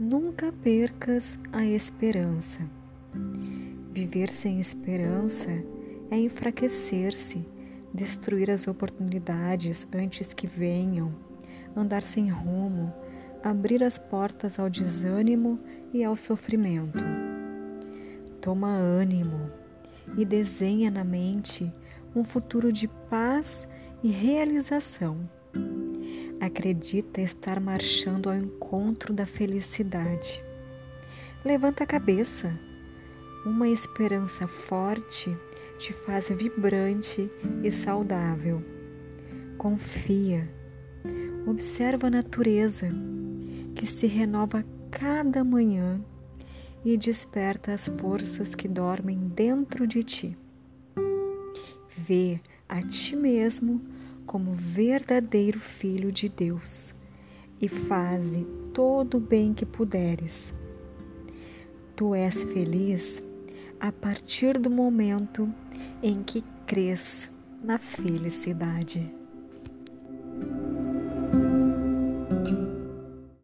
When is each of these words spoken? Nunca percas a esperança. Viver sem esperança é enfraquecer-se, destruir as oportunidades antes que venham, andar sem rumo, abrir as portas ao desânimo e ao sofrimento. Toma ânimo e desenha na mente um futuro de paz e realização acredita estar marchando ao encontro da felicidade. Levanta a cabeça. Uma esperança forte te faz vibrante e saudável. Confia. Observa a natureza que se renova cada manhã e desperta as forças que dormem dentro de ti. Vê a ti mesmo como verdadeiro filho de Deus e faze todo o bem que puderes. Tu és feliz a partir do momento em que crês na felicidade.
Nunca 0.00 0.50
percas 0.50 1.38
a 1.52 1.62
esperança. 1.62 2.58
Viver 3.92 4.30
sem 4.30 4.58
esperança 4.58 5.50
é 6.10 6.18
enfraquecer-se, 6.18 7.44
destruir 7.92 8.50
as 8.50 8.66
oportunidades 8.66 9.86
antes 9.92 10.32
que 10.32 10.46
venham, 10.46 11.14
andar 11.76 12.00
sem 12.00 12.30
rumo, 12.30 12.90
abrir 13.44 13.84
as 13.84 13.98
portas 13.98 14.58
ao 14.58 14.70
desânimo 14.70 15.60
e 15.92 16.02
ao 16.02 16.16
sofrimento. 16.16 16.98
Toma 18.40 18.70
ânimo 18.70 19.50
e 20.16 20.24
desenha 20.24 20.90
na 20.90 21.04
mente 21.04 21.70
um 22.16 22.24
futuro 22.24 22.72
de 22.72 22.88
paz 22.88 23.68
e 24.02 24.08
realização 24.08 25.28
acredita 26.40 27.20
estar 27.20 27.60
marchando 27.60 28.30
ao 28.30 28.34
encontro 28.34 29.12
da 29.12 29.26
felicidade. 29.26 30.42
Levanta 31.44 31.84
a 31.84 31.86
cabeça. 31.86 32.58
Uma 33.44 33.68
esperança 33.68 34.46
forte 34.46 35.36
te 35.78 35.92
faz 35.92 36.28
vibrante 36.28 37.30
e 37.62 37.70
saudável. 37.70 38.62
Confia. 39.56 40.48
Observa 41.46 42.08
a 42.08 42.10
natureza 42.10 42.88
que 43.74 43.86
se 43.86 44.06
renova 44.06 44.64
cada 44.90 45.42
manhã 45.42 46.00
e 46.84 46.96
desperta 46.96 47.72
as 47.72 47.86
forças 47.86 48.54
que 48.54 48.68
dormem 48.68 49.18
dentro 49.18 49.86
de 49.86 50.02
ti. 50.02 50.36
Vê 51.96 52.40
a 52.68 52.82
ti 52.82 53.16
mesmo 53.16 53.80
como 54.26 54.54
verdadeiro 54.54 55.58
filho 55.58 56.12
de 56.12 56.28
Deus 56.28 56.92
e 57.60 57.68
faze 57.68 58.46
todo 58.72 59.18
o 59.18 59.20
bem 59.20 59.52
que 59.52 59.66
puderes. 59.66 60.54
Tu 61.94 62.14
és 62.14 62.42
feliz 62.42 63.22
a 63.78 63.92
partir 63.92 64.58
do 64.58 64.70
momento 64.70 65.46
em 66.02 66.22
que 66.22 66.42
crês 66.66 67.30
na 67.62 67.78
felicidade. 67.78 69.12